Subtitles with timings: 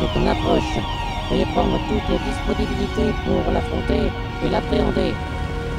[0.00, 0.78] Attention, attention, l'astéro H est en approche.
[1.30, 4.12] Veuillez prendre toutes les disponibilités pour l'affronter
[4.44, 5.14] et l'appréhender.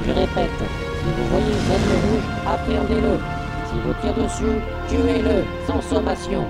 [0.06, 3.20] Je répète, si vous voyez l'aigle rouge, appréhendez-le.
[3.68, 6.46] S'il vous tire dessus, tuez-le, sans sommation.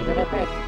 [0.00, 0.63] Je répète,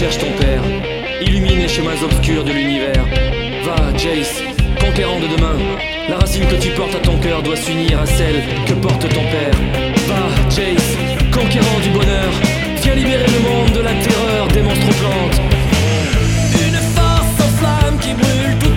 [0.00, 0.62] Recherche ton père,
[1.20, 3.04] illumine les chemins obscurs de l'univers.
[3.66, 4.42] Va, Jace,
[4.80, 5.58] conquérant de demain.
[6.08, 9.20] La racine que tu portes à ton cœur doit s'unir à celle que porte ton
[9.20, 9.52] père.
[10.08, 10.96] Va, Jace,
[11.30, 12.32] conquérant du bonheur.
[12.82, 15.40] Viens libérer le monde de la terreur des monstres plantes.
[16.66, 18.69] Une force sans flamme qui brûle tout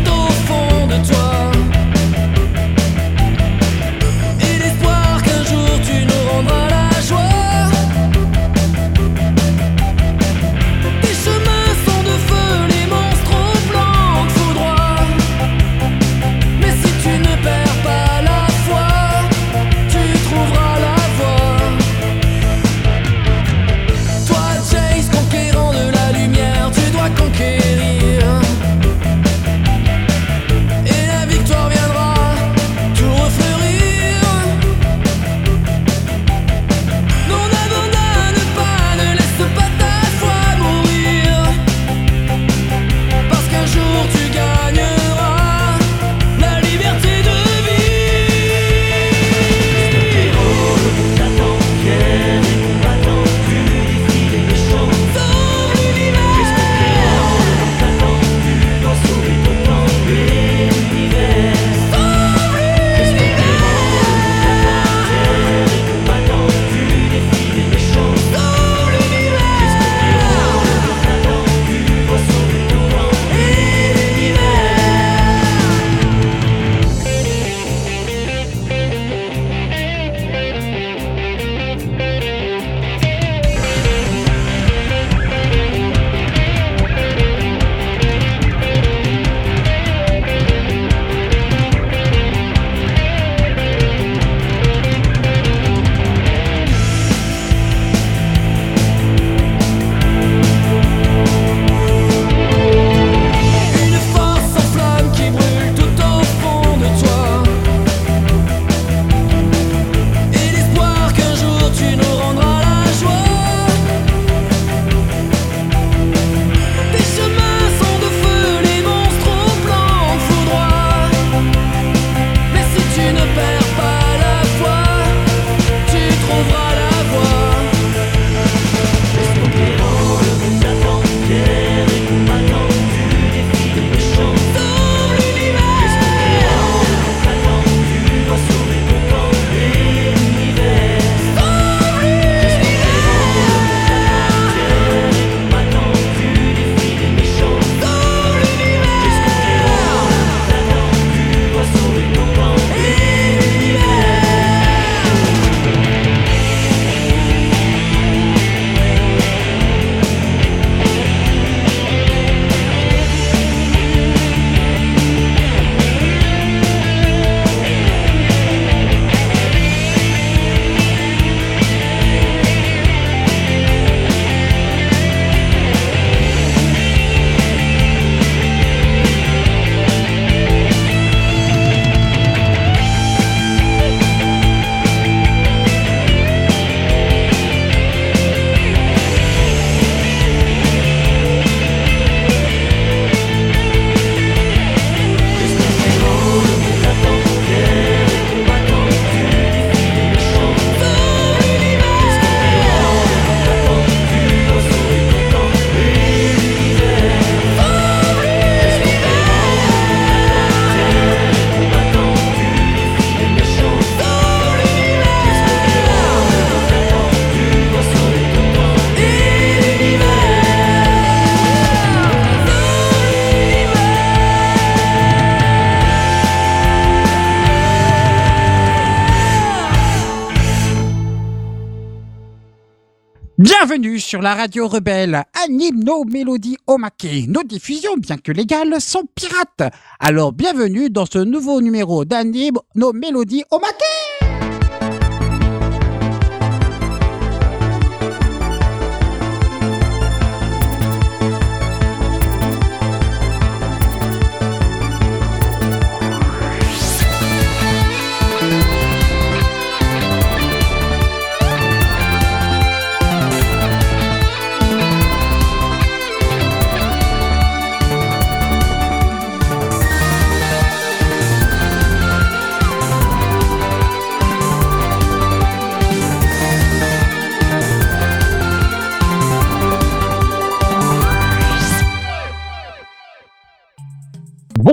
[234.04, 235.24] sur la radio rebelle.
[235.46, 237.26] Anime nos mélodies au maquet.
[237.28, 239.74] Nos diffusions, bien que légales, sont pirates.
[240.00, 244.03] Alors bienvenue dans ce nouveau numéro d'Anime nos mélodies au maquet.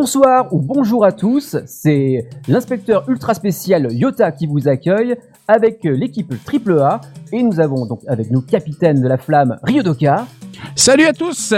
[0.00, 5.14] Bonsoir ou bonjour à tous, c'est l'inspecteur ultra spécial Yota qui vous accueille
[5.46, 7.02] avec l'équipe AAA
[7.32, 10.24] et nous avons donc avec nous capitaine de la flamme Ryodoka.
[10.74, 11.52] Salut à tous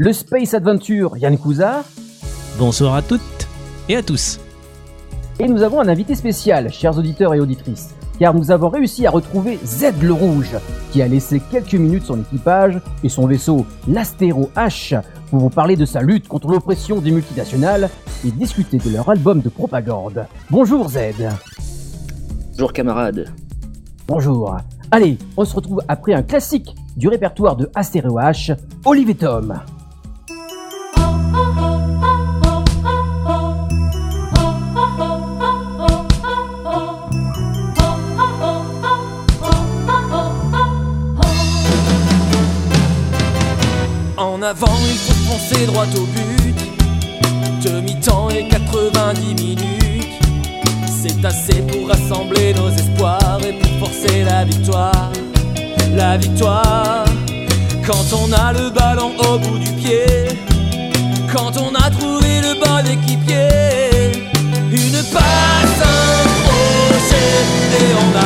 [0.00, 1.84] Le Space Adventure Yann Kuza.
[2.58, 3.20] Bonsoir à toutes
[3.90, 4.40] et à tous.
[5.38, 9.10] Et nous avons un invité spécial, chers auditeurs et auditrices, car nous avons réussi à
[9.10, 10.56] retrouver Z le Rouge,
[10.92, 15.00] qui a laissé quelques minutes son équipage et son vaisseau, l'Astéro H,
[15.30, 17.90] pour vous parler de sa lutte contre l'oppression des multinationales
[18.26, 20.26] et discuter de leur album de propagande.
[20.50, 20.98] Bonjour Z.
[22.52, 23.32] Bonjour camarades.
[24.06, 24.56] Bonjour.
[24.90, 29.60] Allez, on se retrouve après un classique du répertoire de Astéro H, Olivier Tom.
[44.38, 46.54] En avant, il faut foncer droit au but.
[47.64, 50.06] Demi-temps et 90 minutes.
[50.86, 55.10] C'est assez pour rassembler nos espoirs et pour forcer la victoire.
[55.96, 57.04] La victoire.
[57.84, 60.06] Quand on a le ballon au bout du pied.
[61.32, 64.22] Quand on a trouvé le bon équipier.
[64.70, 67.42] Une passe, un crochet
[67.80, 68.17] et on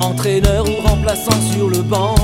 [0.00, 2.14] entraîneur ou remplaçant sur le banc,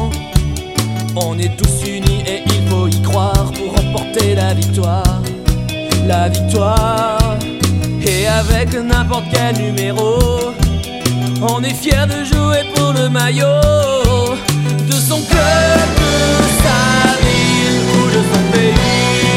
[1.17, 5.23] on est tous unis et il faut y croire pour remporter la victoire.
[6.07, 7.37] La victoire,
[8.05, 10.19] et avec n'importe quel numéro,
[11.43, 14.35] on est fier de jouer pour le maillot
[14.89, 19.32] de son club, de sa ville ou de son pays.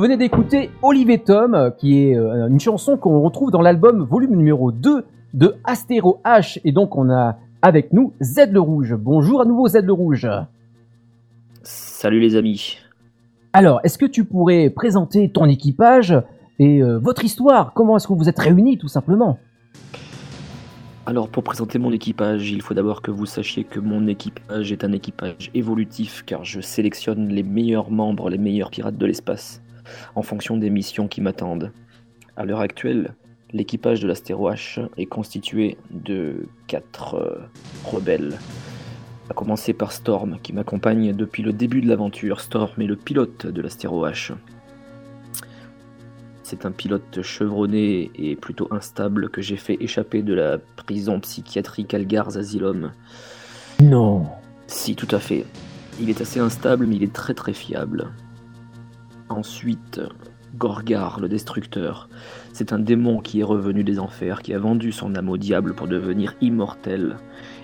[0.00, 4.34] Venez d'écouter Olivier Tom, euh, qui est euh, une chanson qu'on retrouve dans l'album volume
[4.34, 5.04] numéro 2
[5.34, 6.58] de Astéro H.
[6.64, 8.94] Et donc on a avec nous Z le Rouge.
[8.94, 10.26] Bonjour à nouveau Z le Rouge.
[11.62, 12.78] Salut les amis.
[13.52, 16.16] Alors, est-ce que tu pourrais présenter ton équipage
[16.58, 17.74] et euh, votre histoire?
[17.74, 19.38] Comment est-ce que vous êtes réunis tout simplement?
[21.04, 24.82] Alors pour présenter mon équipage, il faut d'abord que vous sachiez que mon équipage est
[24.82, 29.60] un équipage évolutif car je sélectionne les meilleurs membres, les meilleurs pirates de l'espace
[30.14, 31.72] en fonction des missions qui m'attendent.
[32.36, 33.14] À l'heure actuelle,
[33.52, 37.38] l'équipage de l'Astéro H est constitué de quatre euh,
[37.84, 38.38] rebelles.
[39.28, 42.40] À commencer par Storm qui m'accompagne depuis le début de l'aventure.
[42.40, 44.32] Storm est le pilote de l'Astéro H.
[46.42, 51.94] C'est un pilote chevronné et plutôt instable que j'ai fait échapper de la prison psychiatrique
[51.94, 52.90] Algar's Asylum.
[53.80, 54.26] Non.
[54.66, 55.44] Si, tout à fait.
[56.00, 58.10] Il est assez instable, mais il est très très fiable.
[59.30, 60.00] Ensuite,
[60.56, 62.08] Gorgar, le destructeur.
[62.52, 65.72] C'est un démon qui est revenu des enfers, qui a vendu son âme au diable
[65.74, 67.16] pour devenir immortel.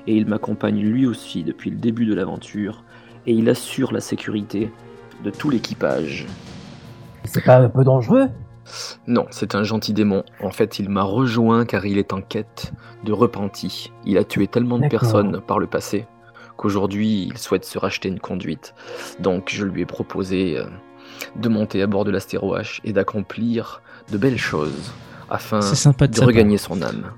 [0.06, 2.84] Et il m'accompagne lui aussi depuis le début de l'aventure,
[3.26, 4.70] et il assure la sécurité
[5.24, 6.26] de tout l'équipage.
[7.24, 8.28] C'est pas un peu dangereux?
[9.08, 10.22] Non, c'est un gentil démon.
[10.40, 12.72] En fait, il m'a rejoint car il est en quête
[13.04, 13.92] de repenti.
[14.04, 16.06] Il a tué tellement de personnes par le passé
[16.56, 18.74] qu'aujourd'hui il souhaite se racheter une conduite.
[19.20, 20.66] Donc je lui ai proposé euh,
[21.36, 24.92] de monter à bord de l'Astéro H et d'accomplir de belles choses
[25.28, 27.10] afin sympa de de regagner son âme.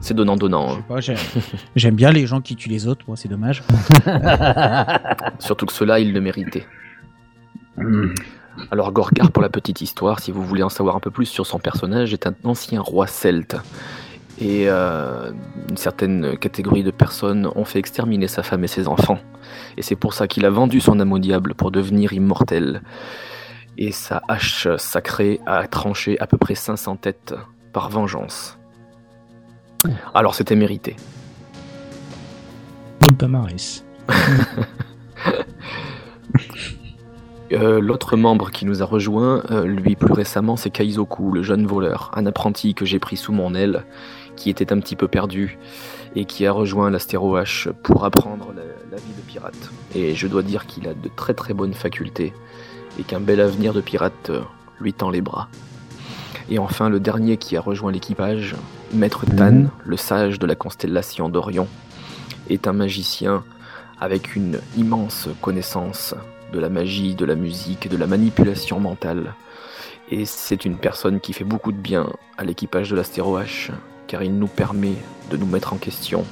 [0.00, 0.78] C'est donnant-donnant.
[0.90, 1.00] Hein.
[1.76, 3.62] J'aime bien les gens qui tuent les autres, moi c'est dommage.
[5.38, 6.66] Surtout que cela, il le méritait.
[8.70, 11.46] Alors Gorgar, pour la petite histoire, si vous voulez en savoir un peu plus sur
[11.46, 13.56] son personnage, est un ancien roi celte.
[14.42, 15.30] Et euh,
[15.70, 19.20] une certaine catégorie de personnes ont fait exterminer sa femme et ses enfants.
[19.76, 22.82] Et c'est pour ça qu'il a vendu son âme au diable pour devenir immortel.
[23.78, 27.34] Et sa hache sacrée a tranché à peu près 500 têtes
[27.72, 28.58] par vengeance.
[30.12, 30.96] Alors c'était mérité.
[32.98, 33.84] Paul Pamares.
[37.52, 41.66] Euh, L'autre membre qui nous a rejoint, euh, lui plus récemment, c'est Kaizoku, le jeune
[41.66, 43.84] voleur, un apprenti que j'ai pris sous mon aile,
[44.36, 45.58] qui était un petit peu perdu
[46.14, 49.70] et qui a rejoint l'Astéro H pour apprendre la, la vie de pirate.
[49.94, 52.32] Et je dois dire qu'il a de très très bonnes facultés
[52.98, 54.42] et qu'un bel avenir de pirate euh,
[54.80, 55.48] lui tend les bras.
[56.50, 58.54] Et enfin, le dernier qui a rejoint l'équipage,
[58.92, 61.68] Maître Tan, le sage de la constellation d'Orion,
[62.50, 63.44] est un magicien
[64.00, 66.14] avec une immense connaissance
[66.52, 69.34] de la magie, de la musique, de la manipulation mentale.
[70.10, 73.70] Et c'est une personne qui fait beaucoup de bien à l'équipage de l'Astéro H,
[74.06, 74.94] car il nous permet
[75.30, 76.24] de nous mettre en question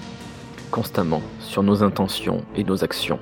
[0.70, 3.18] constamment sur nos intentions et nos actions.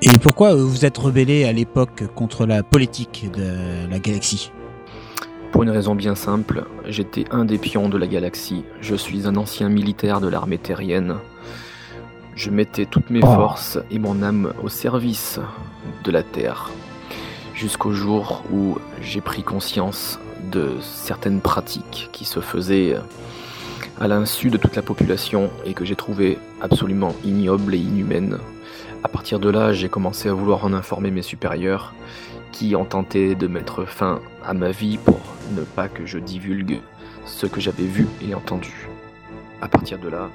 [0.00, 4.52] Et pourquoi vous êtes rebellé à l'époque contre la politique de la galaxie?
[5.50, 8.64] Pour une raison bien simple, j'étais un des pions de la galaxie.
[8.80, 11.16] Je suis un ancien militaire de l'armée terrienne.
[12.36, 13.26] Je mettais toutes mes Oh.
[13.26, 15.40] forces et mon âme au service
[16.04, 16.70] de la Terre.
[17.54, 22.96] Jusqu'au jour où j'ai pris conscience de certaines pratiques qui se faisaient
[24.00, 28.38] à l'insu de toute la population et que j'ai trouvé absolument ignobles et inhumaines.
[29.02, 31.94] À partir de là, j'ai commencé à vouloir en informer mes supérieurs
[32.52, 35.20] qui ont tenté de mettre fin à ma vie pour
[35.56, 36.80] ne pas que je divulgue
[37.26, 38.88] ce que j'avais vu et entendu.
[39.60, 40.28] À partir de là,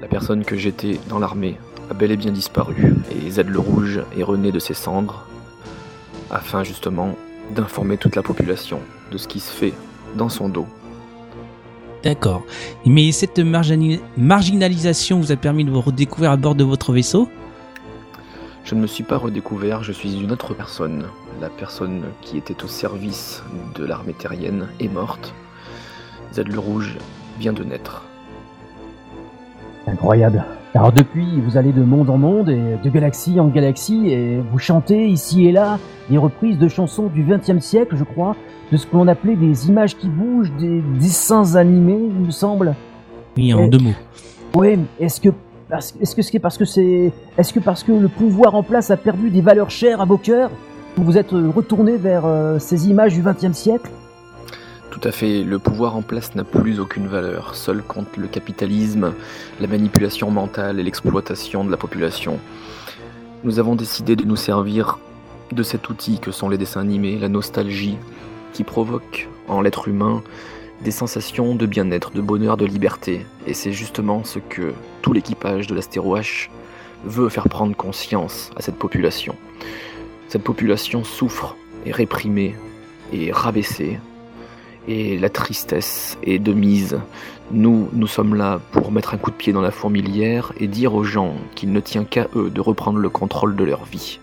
[0.00, 1.56] la personne que j'étais dans l'armée
[1.90, 5.26] a bel et bien disparu et Z le Rouge est rené de ses cendres
[6.30, 7.16] afin justement
[7.54, 8.80] d'informer toute la population
[9.10, 9.74] de ce qui se fait
[10.16, 10.66] dans son dos.
[12.04, 12.42] D'accord.
[12.86, 17.28] Mais cette marginalisation vous a permis de vous redécouvrir à bord de votre vaisseau?
[18.64, 21.06] Je ne me suis pas redécouvert, je suis une autre personne.
[21.40, 23.42] La personne qui était au service
[23.74, 25.34] de l'armée terrienne est morte.
[26.34, 26.98] Z le Rouge
[27.38, 28.04] vient de naître.
[29.86, 30.44] Incroyable.
[30.74, 34.58] Alors depuis, vous allez de monde en monde et de galaxie en galaxie et vous
[34.58, 35.78] chantez ici et là
[36.10, 38.36] des reprises de chansons du XXe siècle, je crois,
[38.70, 42.74] de ce que l'on appelait des images qui bougent, des dessins animés, il me semble.
[43.36, 43.90] Oui, en deux mots.
[44.60, 45.30] Mais est-ce que
[45.68, 48.90] parce- est-ce que c'est parce que c'est est-ce que parce que le pouvoir en place
[48.90, 50.50] a perdu des valeurs chères à vos cœurs,
[50.96, 53.90] vous vous êtes retourné vers euh, ces images du XXe siècle?
[54.90, 57.54] Tout à fait, le pouvoir en place n'a plus aucune valeur.
[57.54, 59.12] Seul compte le capitalisme,
[59.60, 62.38] la manipulation mentale et l'exploitation de la population.
[63.44, 64.98] Nous avons décidé de nous servir
[65.52, 67.98] de cet outil que sont les dessins animés, la nostalgie,
[68.52, 70.22] qui provoque en l'être humain
[70.82, 73.26] des sensations de bien-être, de bonheur, de liberté.
[73.46, 76.48] Et c'est justement ce que tout l'équipage de l'Astéro H
[77.04, 79.36] veut faire prendre conscience à cette population.
[80.28, 82.56] Cette population souffre, est réprimée,
[83.12, 83.98] et rabaissée,
[84.88, 86.98] et la tristesse est de mise.
[87.50, 90.94] Nous, nous sommes là pour mettre un coup de pied dans la fourmilière et dire
[90.94, 94.18] aux gens qu'il ne tient qu'à eux de reprendre le contrôle de leur vie.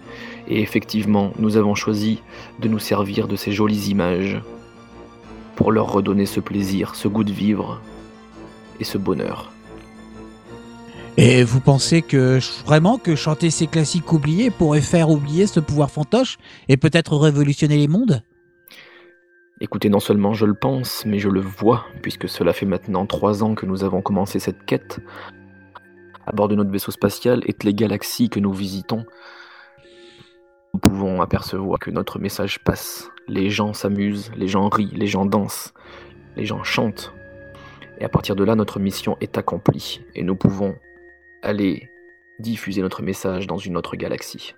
[0.48, 2.22] Et effectivement, nous avons choisi
[2.60, 4.42] de nous servir de ces jolies images
[5.56, 7.80] pour leur redonner ce plaisir, ce goût de vivre
[8.80, 9.52] et ce bonheur.
[11.18, 15.90] Et vous pensez que vraiment que chanter ces classiques oubliés pourrait faire oublier ce pouvoir
[15.90, 18.22] fantoche et peut-être révolutionner les mondes?
[19.62, 23.42] Écoutez, non seulement je le pense, mais je le vois, puisque cela fait maintenant trois
[23.42, 25.00] ans que nous avons commencé cette quête.
[26.26, 29.06] À bord de notre vaisseau spatial et les galaxies que nous visitons,
[30.74, 33.10] nous pouvons apercevoir que notre message passe.
[33.30, 35.74] Les gens s'amusent, les gens rient, les gens dansent,
[36.36, 37.14] les gens chantent.
[38.00, 40.76] Et à partir de là, notre mission est accomplie, et nous pouvons
[41.44, 41.90] aller
[42.40, 44.54] diffuser notre message dans une autre galaxie.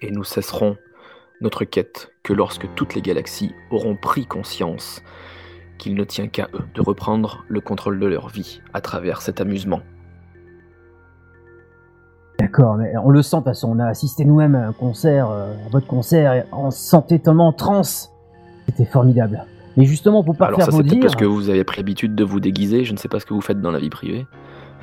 [0.00, 0.76] Et nous cesserons
[1.40, 5.02] notre quête que lorsque toutes les galaxies auront pris conscience
[5.78, 9.40] qu'il ne tient qu'à eux de reprendre le contrôle de leur vie à travers cet
[9.40, 9.80] amusement.
[12.38, 15.30] D'accord, mais on le sent, de toute façon, on a assisté nous-mêmes à un concert,
[15.30, 18.10] euh, à votre concert, et on se sentait tellement en transe.
[18.66, 19.44] C'était formidable.
[19.76, 21.00] Mais justement, pour pas Alors faire ça vos dires...
[21.00, 23.34] parce que vous avez pris l'habitude de vous déguiser, je ne sais pas ce que
[23.34, 24.26] vous faites dans la vie privée.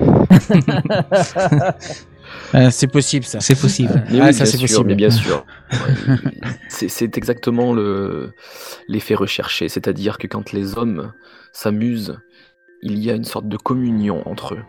[2.54, 3.40] Euh, C'est possible ça.
[3.40, 4.04] C'est possible.
[4.10, 4.88] Mais Ah, oui, ça, bien c'est sûr, possible.
[4.88, 5.44] mais bien sûr.
[5.72, 8.32] Ouais, c'est exactement le
[8.88, 11.12] l'effet recherché, c'est-à-dire que quand les hommes
[11.52, 12.18] s'amusent,
[12.82, 14.62] il y a une sorte de communion entre eux.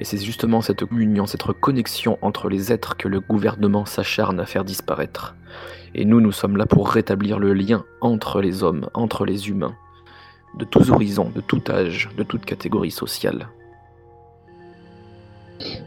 [0.00, 4.46] Et c'est justement cette communion, cette reconnexion entre les êtres que le gouvernement s'acharne à
[4.46, 5.36] faire disparaître.
[5.94, 9.76] Et nous, nous sommes là pour rétablir le lien entre les hommes, entre les humains,
[10.58, 13.48] de tous horizons, de tout âge, de toute catégorie sociale.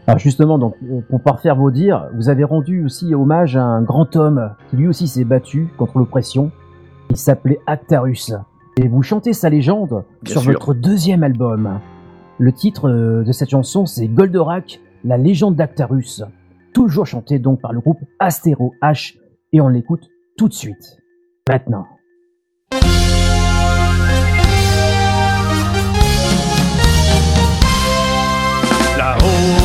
[0.07, 0.75] Alors justement, donc,
[1.10, 4.77] pour pas refaire vos dires, vous avez rendu aussi hommage à un grand homme qui
[4.77, 6.51] lui aussi s'est battu contre l'oppression.
[7.10, 8.34] Il s'appelait Actarus.
[8.77, 10.51] Et vous chantez sa légende Bien sur sûr.
[10.51, 11.79] votre deuxième album.
[12.38, 16.24] Le titre euh, de cette chanson, c'est Goldorak, la légende d'Actarus.
[16.74, 19.16] Toujours chanté donc par le groupe Astéro H.
[19.51, 20.98] Et on l'écoute tout de suite.
[21.50, 21.85] Maintenant.
[28.98, 29.56] Là-haut,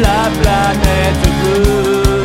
[0.00, 2.22] la planète bleue,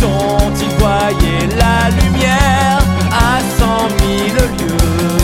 [0.00, 5.16] dont il voyait la lumière à cent mille lieues.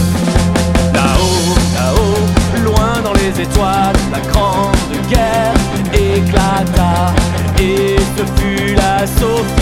[0.95, 5.55] Là-haut, là-haut, loin dans les étoiles, la grande guerre
[5.93, 7.13] éclata.
[7.59, 9.62] Et ce fut l'assaut final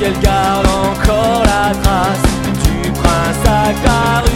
[0.00, 2.22] ciel garde encore la trace
[2.64, 3.50] du prince.
[3.68, 4.29] Il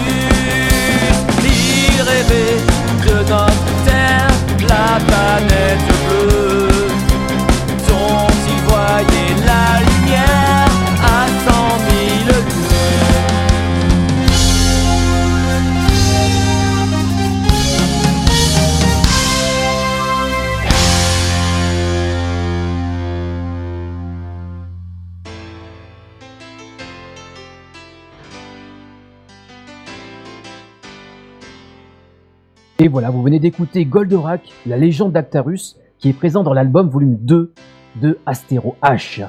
[32.94, 37.52] voilà, vous venez d'écouter Goldorak, la légende d'Actarus, qui est présent dans l'album volume 2
[38.00, 39.26] de Astéro H.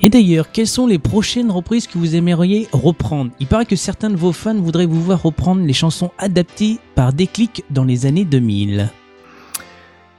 [0.00, 3.32] Et d'ailleurs, quelles sont les prochaines reprises que vous aimeriez reprendre?
[3.40, 7.12] Il paraît que certains de vos fans voudraient vous voir reprendre les chansons adaptées par
[7.12, 8.90] Déclic dans les années 2000.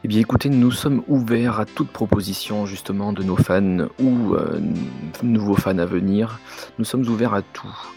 [0.03, 4.60] Eh bien écoutez, nous sommes ouverts à toute proposition justement de nos fans ou euh,
[5.23, 6.41] nouveaux fans à venir.
[6.77, 7.88] Nous sommes ouverts à tout.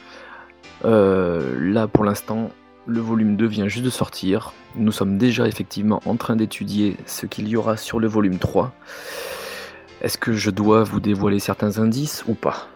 [0.84, 2.50] Euh, là pour l'instant,
[2.86, 4.52] le volume 2 vient juste de sortir.
[4.76, 8.72] Nous sommes déjà effectivement en train d'étudier ce qu'il y aura sur le volume 3.
[10.02, 12.68] Est-ce que je dois vous dévoiler certains indices ou pas?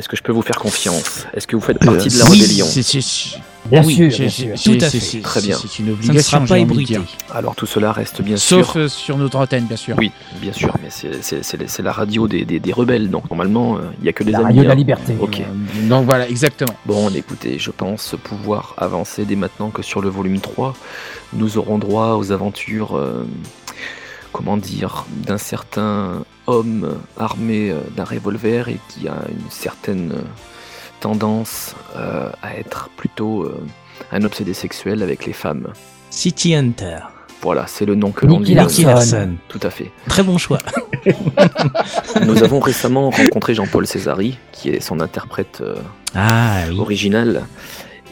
[0.00, 2.40] Est-ce que je peux vous faire confiance Est-ce que vous faites partie de la oui,
[2.40, 3.36] rébellion c'est- c'est-
[3.70, 4.54] Bien oui, sûr, bien.
[4.56, 5.20] Tout à fait.
[5.20, 5.58] Très bien.
[5.60, 6.98] C'est une Ça ne sera pas ébruité.
[7.30, 8.80] Alors tout cela reste bien Sauf sûr.
[8.80, 9.94] euh, sur notre antenne, bien sûr.
[9.98, 10.10] Oui,
[10.40, 14.08] bien sûr, mais c'est- la radio des, des- des rebelles, donc normalement euh, il n'y
[14.08, 14.46] a que des La amis.
[14.46, 14.76] radio de la hein.
[14.76, 15.14] liberté.
[15.20, 15.40] Ok.
[15.40, 16.74] Euh, Donc voilà, exactement.
[16.86, 20.74] Bon, écoutez, je pense pouvoir avancer dès maintenant que sur le volume 3,
[21.34, 23.26] nous aurons droit aux aventures, euh,
[24.32, 30.20] comment dire, d'un certain homme armé euh, d'un revolver et qui a une certaine euh,
[31.00, 33.58] tendance euh, à être plutôt euh,
[34.12, 35.68] un obsédé sexuel avec les femmes.
[36.10, 36.98] City Hunter.
[37.42, 38.66] Voilà, c'est le nom que l'on lui donne.
[38.66, 39.16] Nicky Larson.
[39.16, 39.30] Larson.
[39.48, 39.90] Tout à fait.
[40.08, 40.58] Très bon choix.
[42.26, 45.76] Nous avons récemment rencontré Jean-Paul Césari, qui est son interprète euh,
[46.14, 46.78] Ah oui.
[46.78, 47.46] original.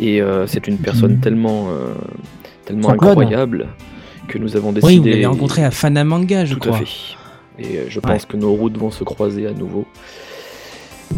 [0.01, 1.93] Et euh, c'est une personne tellement, euh,
[2.65, 3.11] tellement clone.
[3.11, 3.69] incroyable
[4.29, 4.99] que nous avons Oui, décidé.
[5.01, 6.77] vous l'avez rencontré à Fanamanga, je Tout crois.
[6.77, 6.87] à fait.
[7.59, 9.87] Et euh, je pense que nos routes vont se croiser à nouveau.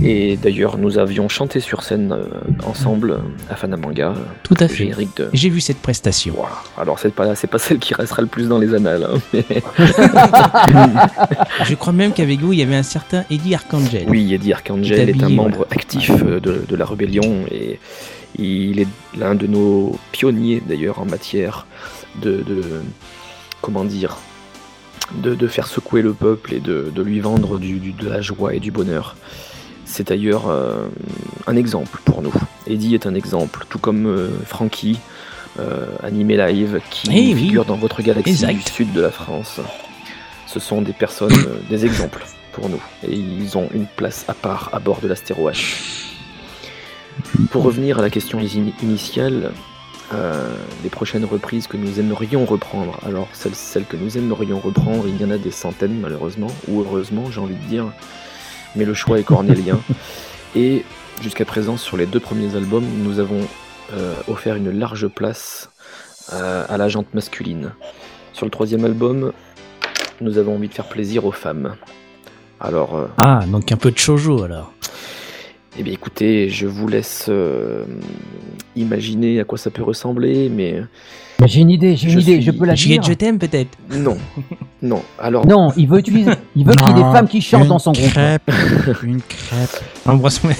[0.04, 2.24] Et d'ailleurs, nous avions chanté sur scène euh,
[2.64, 3.18] ensemble
[3.50, 4.92] à Fanamanga, euh, Tout à fait.
[5.16, 5.28] de.
[5.32, 6.36] J'ai vu cette prestation.
[6.78, 9.44] Alors c'est pas c'est pas celle qui restera le plus dans les annales, hein, mais
[11.64, 14.04] Je crois même qu'avec vous, il y avait un certain Eddie Archangel.
[14.08, 17.80] oui, Eddie Archangel Il est est un membre actif euh, de, de la rébellion et
[18.38, 21.66] il est l'un de nos pionniers d'ailleurs en matière
[22.22, 22.80] de, de-
[23.60, 24.18] comment dire
[25.14, 28.20] de, de faire secouer le peuple et de, de lui vendre du, du- de la
[28.20, 29.16] joie et du bonheur.
[29.84, 30.86] C'est d'ailleurs euh,
[31.46, 32.32] un exemple pour nous.
[32.66, 34.98] Eddie est un exemple, tout comme euh, Frankie,
[35.58, 37.34] euh, animé live, qui Eh oui.
[37.34, 38.54] figure dans votre galaxie Exact.
[38.54, 39.60] du sud de la France.
[40.46, 44.34] Ce sont des personnes, euh, des exemples pour nous, et ils ont une place à
[44.34, 45.76] part à bord de l'Astéro H.
[47.50, 49.52] Pour revenir à la question ini- initiale,
[50.12, 55.04] euh, les prochaines reprises que nous aimerions reprendre, alors celles, celles que nous aimerions reprendre,
[55.06, 57.86] il y en a des centaines malheureusement, ou heureusement j'ai envie de dire,
[58.74, 59.78] mais le choix est cornélien.
[60.56, 60.84] Et
[61.22, 63.40] jusqu'à présent, sur les deux premiers albums, nous avons
[63.92, 65.70] euh, offert une large place
[66.32, 67.72] euh, à la jante masculine.
[68.32, 69.32] Sur le troisième album,
[70.20, 71.76] nous avons envie de faire plaisir aux femmes.
[72.58, 74.72] Alors, Ah, donc un peu de shoujo alors.
[75.78, 77.84] Eh bien écoutez, je vous laisse euh,
[78.76, 80.82] imaginer à quoi ça peut ressembler, mais
[81.40, 83.10] Mais j'ai une idée, j'ai une Je idée, suis- je peux la Juliette, dire.
[83.12, 83.78] je t'aime peut-être.
[83.96, 84.16] non,
[84.82, 85.02] non.
[85.18, 87.68] Alors, Non, il veut utiliser, il veut qu'il y ait des femmes qui chantent une
[87.68, 88.10] dans son groupe.
[88.10, 88.50] crêpe,
[89.02, 89.82] une crêpe.
[90.06, 90.52] Embrasse-moi.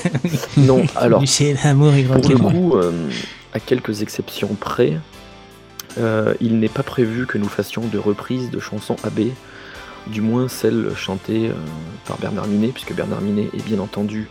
[0.56, 0.82] non.
[0.96, 1.22] Alors,
[1.64, 2.92] l'amour Pour le coup, euh,
[3.52, 4.92] à quelques exceptions près,
[5.98, 9.20] euh, il n'est pas prévu que nous fassions de reprises de chansons AB,
[10.06, 11.52] du moins celles chantées euh,
[12.06, 14.28] par Bernard Minet, puisque Bernard Minet est bien entendu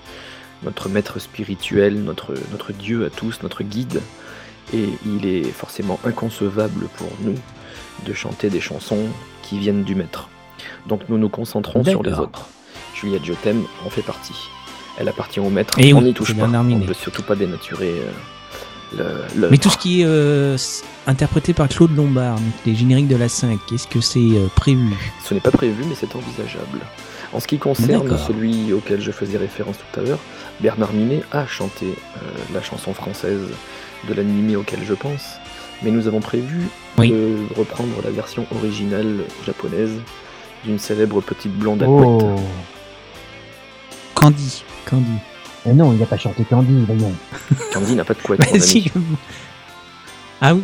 [0.64, 4.02] notre maître spirituel, notre, notre Dieu à tous, notre guide,
[4.74, 7.36] et il est forcément inconcevable pour nous
[8.06, 9.06] de chanter des chansons
[9.42, 10.30] qui viennent du maître.
[10.88, 12.48] Donc nous nous concentrons sur les autres.
[12.94, 14.36] Juliette Je t'aime en fait partie.
[14.98, 16.46] Elle appartient au maître, Et on oui, n'y touche pas.
[16.46, 17.94] On ne peut surtout pas dénaturer
[19.00, 20.58] euh, le, le- Mais tout ce qui est euh,
[21.08, 24.94] interprété par Claude Lombard, les génériques de la 5, est-ce que c'est euh, prévu?
[25.24, 26.80] Ce n'est pas prévu, mais c'est envisageable.
[27.34, 30.20] En ce qui concerne celui auquel je faisais référence tout à l'heure,
[30.62, 32.20] Bernard Minet a chanté euh,
[32.54, 33.42] la chanson française
[34.08, 35.36] de l'animé auquel je pense,
[35.84, 37.12] mais nous avons prévu Oui.
[37.12, 39.92] de reprendre la version originale japonaise
[40.66, 42.18] d'une célèbre petite blonde à Oh.
[42.18, 42.40] couette.
[44.16, 44.64] Candy.
[44.90, 45.06] Candy.
[45.66, 47.14] Mais non, il n'a pas chanté Candy, voyons.
[47.74, 48.42] Candy n'a pas de couette.
[48.60, 49.00] Si, je-
[50.42, 50.62] Ah oui,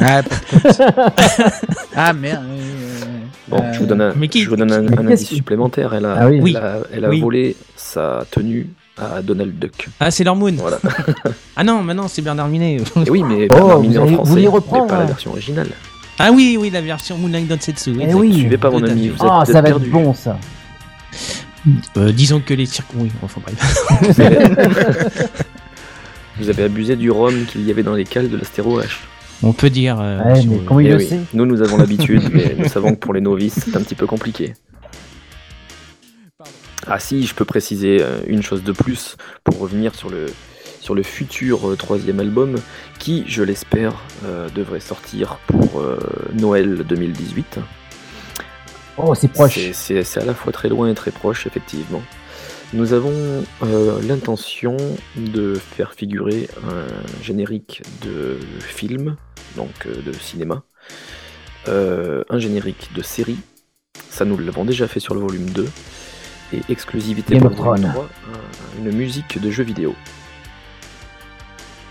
[0.00, 0.22] Ah,
[1.96, 2.44] ah merde.
[2.48, 3.00] euh,
[3.48, 5.28] Bon, je vous donne un, Mais qui- je vous donne un, mais un qu'est-ce indice
[5.28, 5.92] supplémentaire.
[5.94, 6.54] Elle a, Ah oui.
[6.56, 7.20] elle a, elle a Oui.
[7.20, 9.88] volé sa tenue à Donald Duck.
[10.00, 10.24] ah c'est.
[10.24, 10.78] Voilà.
[11.56, 12.76] Ah non, maintenant c'est Bernard Minet.
[13.06, 15.02] Et oui, mais Oh, Bernard vous Minet en vous français, voulez mais reprendre, pas la
[15.02, 15.06] hein.
[15.06, 15.68] version originale.
[16.18, 17.94] ah oui, oui, la version Moonlight Densetsu.
[18.00, 18.32] Eh oui.
[18.32, 19.86] Suivez pas mon ami, vous êtes, Ah, vous ça va perdu.
[19.86, 20.38] être bon, ça.
[21.96, 22.96] Euh, disons que les circuits.
[23.00, 25.30] Oui, enfin bref.
[26.38, 28.86] Vous avez abusé du rhum qu'il y avait dans les cales de l'astéro H.
[29.42, 30.00] On peut dire.
[30.00, 32.68] euh, Ouais, mais comment il Eh le oui, sait Nous, nous avons l'habitude, mais nous
[32.68, 34.54] savons que pour les novices, c'est un petit peu compliqué.
[36.86, 40.26] Ah si, je peux préciser euh, une chose de plus pour revenir sur le,
[40.80, 42.56] sur le futur euh, troisième album
[42.98, 43.94] qui, je l'espère,
[44.26, 45.98] euh, devrait sortir pour euh,
[46.34, 47.58] Noël 2018.
[48.98, 49.58] Oh, c'est proche.
[49.72, 52.02] C'est à la fois très loin et très proche, effectivement.
[52.74, 54.76] Nous avons euh, l'intention
[55.16, 59.16] de faire figurer un générique de film,
[59.56, 60.62] donc euh, de cinéma,
[61.68, 63.38] euh, un générique de série.
[64.10, 65.68] Ça, nous l'avons déjà fait sur le volume 2.
[66.52, 67.92] Et exclusivité Game pour le volume Thrones.
[67.92, 69.94] 3, un- une musique de jeu vidéo.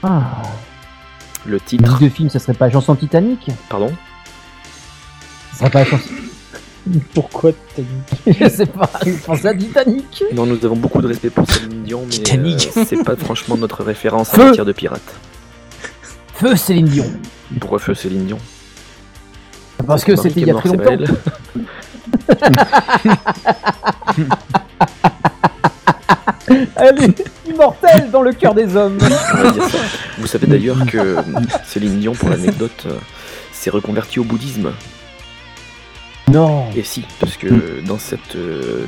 [0.04, 0.41] Ah,
[1.46, 3.50] Le titre, musique de film, ça serait pas chanson Titanic?
[3.69, 3.91] Pardon?
[5.54, 6.10] Ça serait pas chanson.
[7.13, 7.86] Pourquoi dit
[8.28, 10.24] Je sais pas, je pense à Titanic.
[10.34, 12.69] Non, nous avons beaucoup de respect pour Céline Dion, mais Titanic.
[12.76, 14.46] euh, c'est pas franchement notre référence en Feu.
[14.48, 15.02] matière de pirate.
[16.36, 17.06] Feu Céline Dion.
[17.60, 18.39] Pourquoi feu Céline Dion
[19.88, 20.84] Parce que c'était il y a très longtemps.
[20.88, 21.08] elle
[26.76, 28.98] Elle est immortelle dans le cœur des hommes.
[29.02, 29.78] On va dire ça.
[30.17, 31.17] Vous savez d'ailleurs que
[31.65, 32.93] Céline Dion, pour l'anecdote, euh,
[33.52, 34.72] s'est reconvertie au bouddhisme.
[36.31, 36.65] Non.
[36.75, 38.88] Et si, parce que dans cette euh,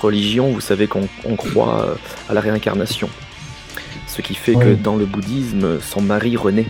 [0.00, 1.94] religion, vous savez qu'on on croit euh,
[2.30, 3.08] à la réincarnation.
[4.06, 6.66] Ce qui fait que dans le bouddhisme, son mari renaît.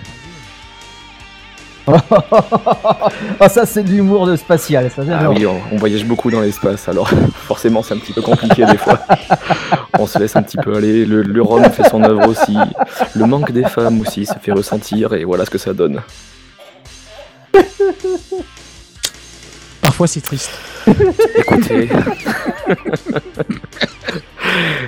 [3.41, 6.41] Ah ça c'est de l'humour de spatial, ça Ah oui, on, on voyage beaucoup dans
[6.41, 9.01] l'espace, alors forcément c'est un petit peu compliqué des fois.
[9.99, 12.57] On se laisse un petit peu aller, le, le rhum fait son œuvre aussi,
[13.15, 16.01] le manque des femmes aussi se fait ressentir, et voilà ce que ça donne.
[20.07, 20.51] C'est triste.
[21.37, 21.89] Écoutez,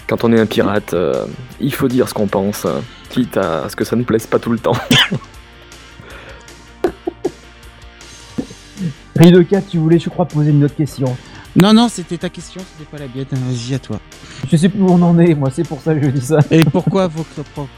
[0.07, 1.27] quand on est un pirate, euh,
[1.61, 4.39] il faut dire ce qu'on pense, hein, quitte à ce que ça ne plaise pas
[4.39, 4.77] tout le temps.
[9.17, 11.17] Ridoka, tu voulais je crois poser une autre question.
[11.57, 13.27] Non, non, c'était ta question, c'était pas la mienne.
[13.31, 14.01] Vas-y, à toi.
[14.51, 16.39] Je sais plus où on en est, moi c'est pour ça que je dis ça.
[16.51, 17.23] Et pourquoi vos,
[17.55, 17.69] propres-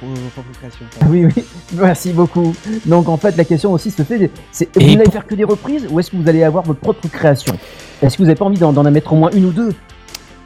[0.59, 2.55] créations Oui, oui, merci beaucoup.
[2.87, 5.45] Donc en fait, la question aussi se fait, c'est vous n'allez pour- faire que des
[5.45, 7.59] reprises ou est-ce que vous allez avoir votre propre création?
[8.01, 9.75] Est-ce que vous n'avez pas envie d'en d'en mettre au moins une ou deux?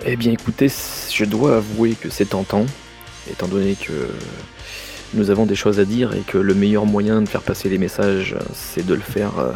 [0.05, 0.69] Eh bien écoutez,
[1.13, 2.65] je dois avouer que c'est tentant,
[3.31, 3.93] étant donné que
[5.15, 7.79] nous avons des choses à dire et que le meilleur moyen de faire passer les
[7.79, 9.53] messages, c'est de le faire euh,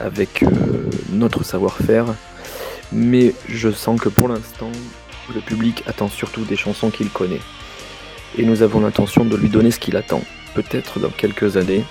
[0.00, 0.48] avec euh,
[1.12, 2.06] notre savoir-faire.
[2.94, 4.70] Mais je sens que pour l'instant,
[5.34, 7.40] le public attend surtout des chansons qu'il connaît.
[8.38, 10.22] Et nous avons l'intention de lui donner ce qu'il attend.
[10.54, 11.84] Peut-être dans quelques années,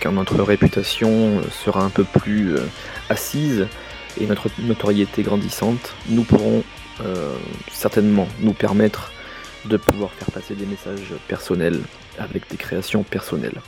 [0.00, 2.64] quand notre réputation euh, sera un peu plus euh,
[3.10, 3.66] assise
[4.20, 6.62] et notre notoriété grandissante, nous pourrons
[7.04, 7.36] euh,
[7.70, 9.12] certainement nous permettre
[9.66, 11.80] de pouvoir faire passer des messages personnels
[12.18, 13.60] avec des créations personnelles.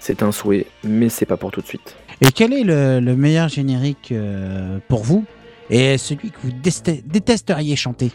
[0.00, 1.96] C'est un souhait, mais c'est pas pour tout de suite.
[2.22, 5.24] Et quel est le, le meilleur générique euh, pour vous
[5.70, 8.10] Et celui que vous détesteriez chanter?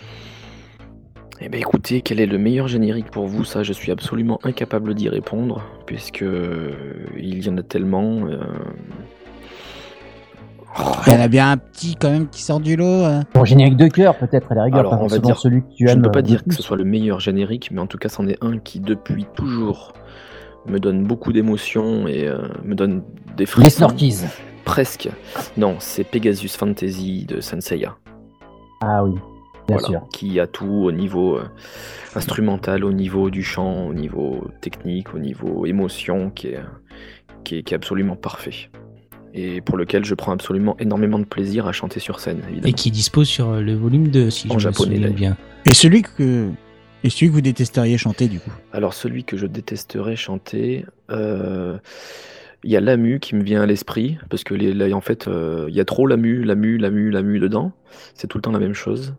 [1.39, 3.43] Eh bien écoutez, quel est le meilleur générique pour vous?
[3.43, 6.71] Ça, je suis absolument incapable d'y répondre, puisque euh,
[7.17, 8.27] il y en a tellement.
[8.27, 8.39] euh,
[11.07, 12.85] Il y en a bien un petit quand même qui sort du lot.
[12.85, 13.21] euh.
[13.33, 15.87] Bon, générique de cœur peut-être à la rigueur, Alors, on va dire- celui que tu
[15.87, 15.99] Je aimes.
[15.99, 18.27] ne peux pas dire que ce soit le meilleur générique, mais en tout cas, c'en
[18.27, 19.93] est un qui, depuis toujours,
[20.67, 23.01] me donne beaucoup d'émotions et euh, me donne
[23.35, 23.77] des Les frissons.
[23.77, 24.19] Snorkies.
[24.65, 25.09] Presque.
[25.57, 27.97] Non, c'est Pegasus Fantasy de Senseiya.
[28.81, 29.11] Ah oui,
[29.67, 30.01] bien Voilà, sûr.
[30.13, 31.45] qui a tout au niveau euh,
[32.15, 36.59] instrumental, au niveau du chant, au niveau technique, au niveau émotion, qui est,
[37.43, 38.69] qui est, qui est absolument parfait.
[39.33, 42.67] Et pour lequel je prends absolument énormément de plaisir à chanter sur scène, évidemment.
[42.67, 45.15] Et qui dispose sur euh, le volume 2, si En je me japonais, souviens d'ailleurs.
[45.15, 45.37] bien.
[45.65, 46.49] Et celui que
[47.03, 51.77] et celui que vous détesteriez chanter du coup Alors celui que je détesterais chanter, euh,
[52.63, 55.27] il y a Lamu qui me vient à l'esprit, parce que les, là, en fait,
[55.27, 57.71] euh, il y a trop Lamu, Lamu, Lamu, Lamu dedans.
[58.13, 59.15] C'est tout le temps la même chose.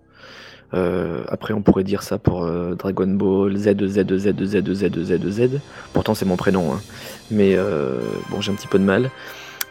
[0.74, 5.02] Euh, après, on pourrait dire ça pour euh, Dragon Ball Z, Z, Z, Z, Z,
[5.02, 5.60] Z, Z.
[5.92, 6.72] Pourtant, c'est mon prénom.
[6.72, 6.80] hein.
[7.30, 7.98] Mais euh,
[8.30, 9.10] bon, j'ai un petit peu de mal.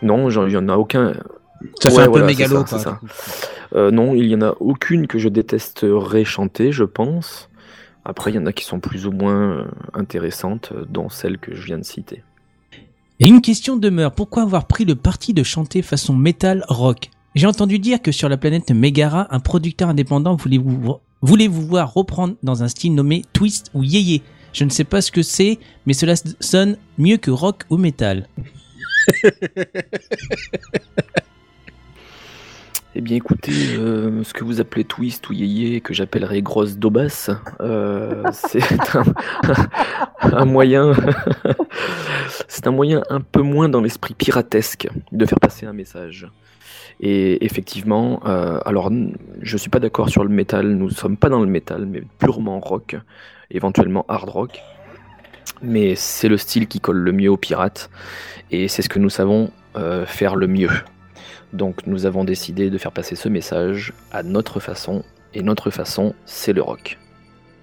[0.02, 1.14] Non, il y en a aucun.
[1.80, 2.80] Ça fait un voilà, peu mégalo ça, quoi.
[2.80, 3.00] ça.
[3.74, 7.50] Euh, non, il y en a aucune que je détesterais chanter, je pense.
[8.04, 11.38] Après, il y en a qui sont plus ou moins euh, intéressantes, euh, dont celle
[11.38, 12.24] que je viens de citer.
[13.20, 17.12] Et une question demeure, pourquoi avoir pris le parti de chanter façon metal rock?
[17.36, 21.66] J'ai entendu dire que sur la planète Megara, un producteur indépendant voulait vous, voulait vous
[21.66, 24.24] voir reprendre dans un style nommé twist ou yéyé.
[24.54, 28.28] Je ne sais pas ce que c'est, mais cela sonne mieux que rock ou metal.
[32.94, 37.32] Eh bien, écoutez, euh, ce que vous appelez twist ou yéyé, que j'appellerais grosse daubasse,
[37.62, 38.62] euh, c'est
[40.22, 40.92] un, moyen,
[42.50, 46.28] c'est un moyen un peu moins dans l'esprit piratesque de faire passer un message.
[47.00, 48.92] Et effectivement, euh, alors
[49.42, 52.60] je suis pas d'accord sur le métal, nous sommes pas dans le métal, mais purement
[52.60, 52.98] rock,
[53.52, 54.60] éventuellement hard rock.
[55.62, 57.90] Mais c'est le style qui colle le mieux aux pirates,
[58.52, 59.50] et c'est ce que nous savons
[60.06, 60.70] faire le mieux.
[61.54, 66.14] Donc nous avons décidé de faire passer ce message à notre façon, et notre façon,
[66.26, 66.98] c'est le rock.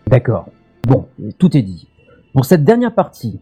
[0.07, 0.49] D'accord.
[0.87, 1.07] Bon,
[1.39, 1.89] tout est dit.
[2.35, 3.41] Pour cette dernière partie,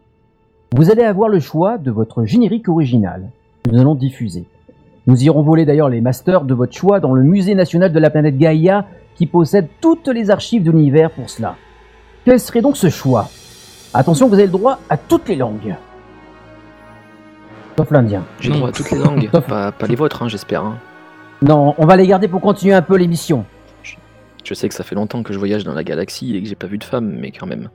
[0.74, 3.30] vous allez avoir le choix de votre générique original.
[3.70, 4.46] nous allons diffuser.
[5.06, 8.10] Nous irons voler d'ailleurs les masters de votre choix dans le musée national de la
[8.10, 11.56] planète Gaïa qui possède toutes les archives de l'univers pour cela.
[12.24, 13.28] Quel serait donc ce choix?
[13.94, 15.76] Attention, vous avez le droit à toutes les langues.
[17.76, 18.24] Sauf l'indien.
[18.40, 18.56] J'ai Non.
[18.58, 19.28] droit à toutes les langues.
[19.32, 20.64] Sauf- pas, pas les vôtres, hein, j'espère.
[20.64, 20.78] hein.
[21.42, 23.44] Non, on va les garder pour continuer un peu l'émission.
[24.44, 26.54] Je sais que ça fait longtemps que je voyage dans la galaxie et que j'ai
[26.54, 27.68] pas vu de femme, mais quand même,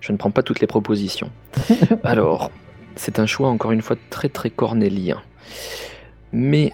[0.00, 1.30] je ne prends pas toutes les propositions.
[2.02, 2.50] Alors,
[2.96, 5.18] c'est un choix encore une fois très très cornélien.
[6.32, 6.72] Mais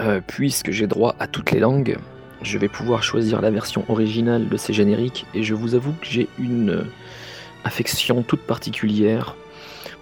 [0.00, 1.96] euh, puisque j'ai droit à toutes les langues,
[2.42, 6.06] je vais pouvoir choisir la version originale de ces génériques et je vous avoue que
[6.06, 6.84] j'ai une euh,
[7.64, 9.36] affection toute particulière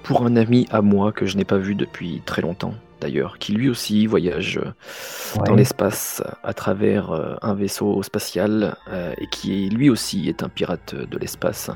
[0.03, 3.53] pour un ami à moi que je n'ai pas vu depuis très longtemps d'ailleurs, qui
[3.53, 9.69] lui aussi voyage euh, dans l'espace à travers euh, un vaisseau spatial euh, et qui
[9.71, 11.71] lui aussi est un pirate de l'espace,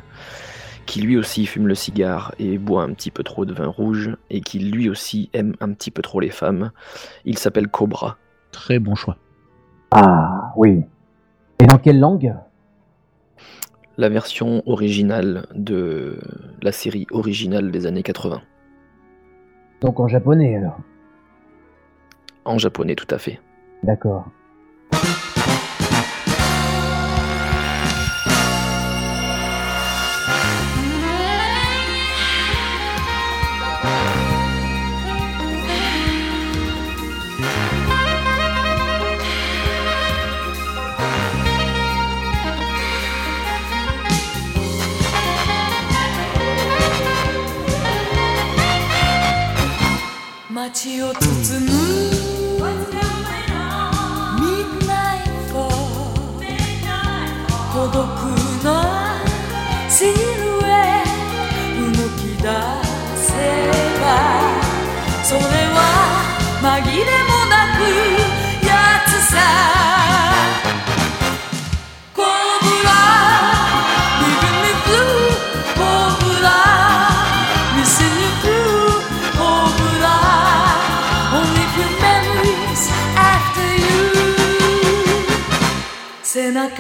[0.87, 4.17] qui lui aussi fume le cigare et boit un petit peu trop de vin rouge
[4.31, 6.71] et qui lui aussi aime un petit peu trop les femmes.
[7.25, 8.17] Il s'appelle Cobra.
[8.53, 9.17] Très bon choix.
[9.91, 10.83] Ah, oui.
[11.61, 12.35] Et dans quelle langue?
[13.97, 16.19] La version originale de
[16.65, 18.41] la série originale des années 80.
[19.83, 20.79] Donc en japonais alors?
[22.47, 23.39] En japonais tout à fait.
[23.83, 24.27] D'accord.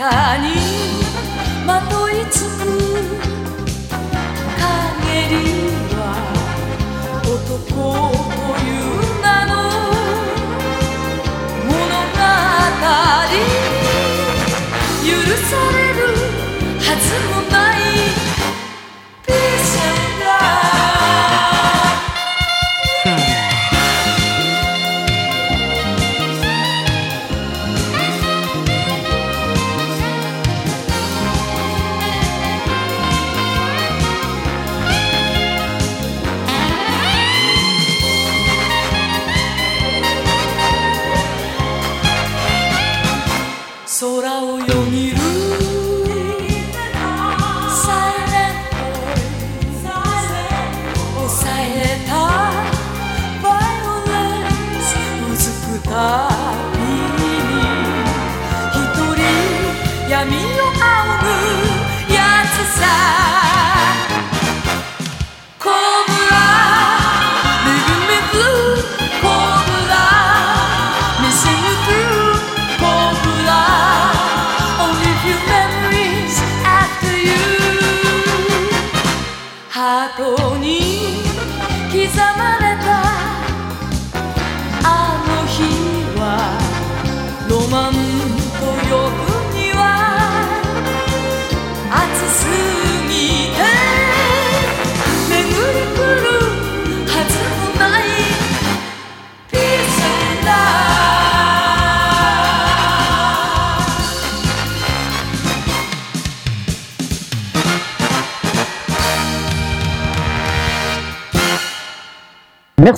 [0.04, 0.48] 中に
[1.66, 2.66] まといつく
[4.60, 5.34] 陰り
[5.96, 5.98] は
[7.22, 7.32] 男
[8.34, 8.83] という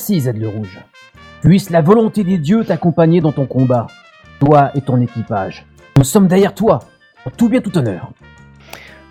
[0.09, 0.78] Merci Z le Rouge.
[1.42, 3.88] Puisse la volonté des dieux t'accompagner dans ton combat,
[4.38, 5.66] toi et ton équipage.
[5.96, 6.78] Nous sommes derrière toi,
[7.24, 8.12] en tout bien tout honneur.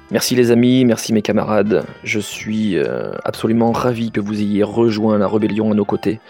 [0.09, 1.83] Merci les amis, merci mes camarades.
[2.05, 6.21] Je suis euh, absolument ravi que vous ayez rejoint la rébellion à nos côtés.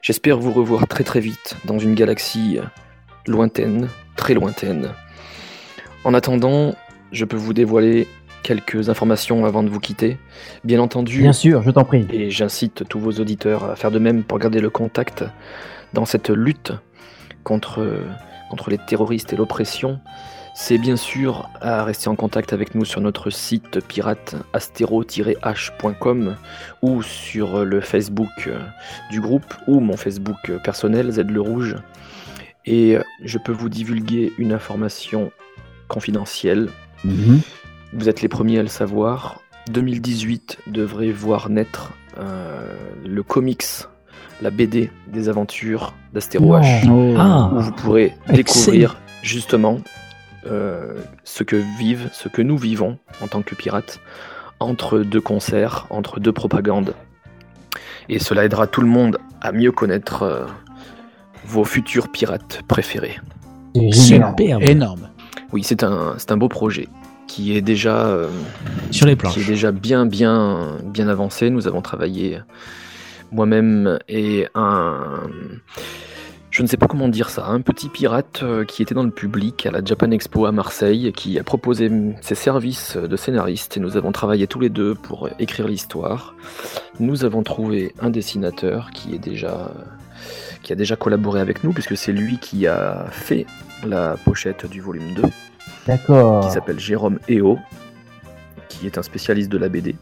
[0.00, 2.58] J'espère vous revoir très très vite dans une galaxie
[3.26, 3.86] lointaine,
[4.16, 4.92] très lointaine.
[6.04, 6.74] En attendant,
[7.12, 8.08] je peux vous dévoiler
[8.46, 10.18] quelques informations avant de vous quitter.
[10.62, 12.06] Bien entendu, Bien sûr, je t'en prie.
[12.12, 15.24] et j'incite tous vos auditeurs à faire de même pour garder le contact
[15.94, 16.72] dans cette lutte
[17.42, 17.84] contre,
[18.48, 19.98] contre les terroristes et l'oppression.
[20.54, 26.36] c'est bien sûr à rester en contact avec nous sur notre site pirate astero-h.com
[26.82, 28.48] ou sur le Facebook
[29.10, 31.76] du groupe ou mon Facebook personnel Z le Rouge.
[32.64, 35.30] Et je peux vous divulguer une information
[35.88, 36.68] confidentielle.
[37.04, 37.40] Mhm.
[37.96, 39.40] Vous êtes les premiers à le savoir.
[39.70, 42.70] 2018 devrait voir naître euh,
[43.06, 43.64] le comics,
[44.42, 47.14] la BD des aventures d'Astéro H, Oh.
[47.18, 49.78] Ah, où vous pourrez découvrir justement
[50.46, 50.94] euh,
[51.24, 53.98] ce que vivent, ce que nous vivons en tant que pirates
[54.60, 56.94] entre deux concerts, entre deux propagandes.
[58.10, 60.44] Et cela aidera tout le monde à mieux connaître euh,
[61.46, 63.18] vos futurs pirates préférés.
[63.90, 64.38] Superbe.
[64.40, 65.08] Énorme.
[65.52, 66.88] Oui, c'est un, c'est un beau projet
[67.26, 68.28] qui est déjà euh,
[68.90, 69.38] Sur les qui planches.
[69.38, 71.50] est déjà bien bien bien avancé.
[71.50, 72.40] Nous avons travaillé
[73.32, 75.20] moi-même et un
[76.56, 79.10] je ne sais pas comment dire ça, un petit pirate euh, qui était dans le
[79.10, 81.90] public à la Japan Expo à Marseille, qui a proposé
[82.22, 86.34] ses services de scénariste et nous avons travaillé tous les deux pour écrire l'histoire.
[86.98, 89.70] Nous avons trouvé un dessinateur qui est déjà
[90.62, 93.44] qui a déjà collaboré avec nous puisque c'est lui qui a fait
[93.86, 95.22] la pochette du volume 2
[95.86, 96.46] D'accord.
[96.46, 97.58] qui s'appelle Jérôme Eo,
[98.68, 99.96] qui est un spécialiste de la BD.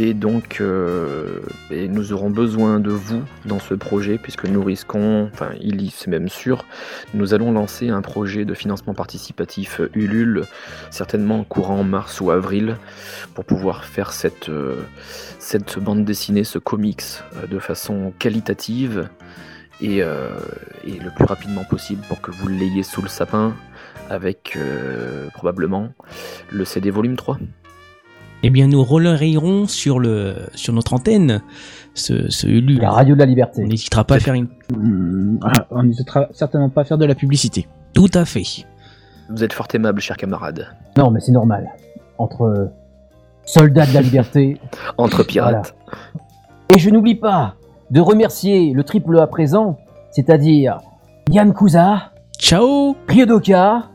[0.00, 1.40] Et donc, euh,
[1.72, 6.06] nous aurons besoin de vous dans ce projet, puisque nous risquons, enfin, il y- c'est
[6.08, 6.64] même sûr,
[7.14, 10.44] nous allons lancer un projet de financement participatif Ulule,
[10.90, 12.76] certainement courant mars ou avril,
[13.34, 14.76] pour pouvoir faire cette, euh,
[15.40, 17.02] cette bande dessinée, ce comics,
[17.36, 19.08] euh, de façon qualitative
[19.80, 23.54] et le plus rapidement possible pour que vous l'ayez sous le sapin,
[24.10, 25.88] avec euh, probablement
[26.50, 27.38] le CD volume 3.
[28.44, 31.42] Eh bien, nous relayerons sur le sur notre antenne
[31.94, 32.76] ce, ce Ulu.
[32.76, 33.62] La radio de la liberté.
[33.64, 34.48] On n'hésitera pas à faire une.
[34.72, 37.66] Hmm, ah, on n'hésitera certainement pas à faire de la publicité.
[37.94, 38.44] Tout à fait.
[39.28, 40.68] Vous êtes fort aimable, chers camarades.
[40.96, 41.68] Non, mais c'est normal.
[42.18, 42.66] Entre euh,
[43.44, 44.60] soldats de la liberté.
[44.98, 45.74] Entre pirates.
[46.74, 47.56] Et je n'oublie pas
[47.90, 49.78] de remercier le triple A présent,
[50.12, 50.78] c'est-à-dire
[51.30, 52.94] Yann Kuza, Ciao.
[53.08, 53.90] Ryodoka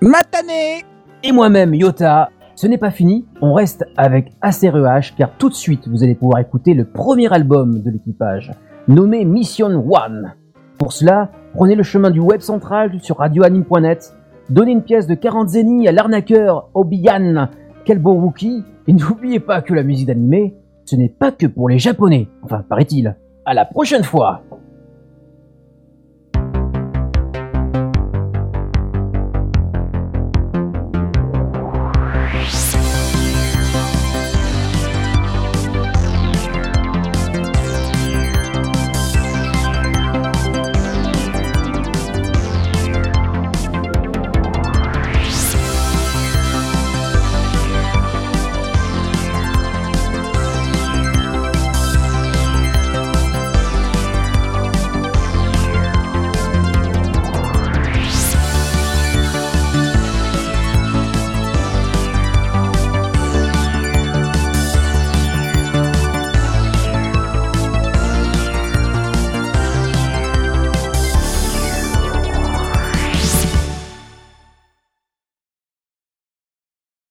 [0.00, 0.84] Matané
[1.22, 2.30] et moi-même Yota.
[2.56, 6.40] Ce n'est pas fini, on reste avec ACREH car tout de suite vous allez pouvoir
[6.40, 8.52] écouter le premier album de l'équipage,
[8.88, 10.34] nommé Mission One.
[10.78, 14.14] Pour cela, prenez le chemin du web central sur radioanime.net,
[14.50, 17.48] donnez une pièce de 40 zénith à l'arnaqueur Obiyan,
[17.84, 21.68] quel beau rookie, et n'oubliez pas que la musique d'animé, ce n'est pas que pour
[21.68, 23.16] les japonais, enfin paraît-il.
[23.46, 24.42] À la prochaine fois